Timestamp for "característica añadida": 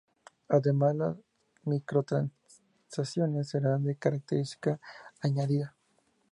3.93-5.75